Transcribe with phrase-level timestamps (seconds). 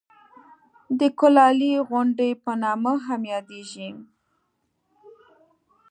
[0.99, 3.89] د کولالۍ غونډۍ په نامه هم یادېږي.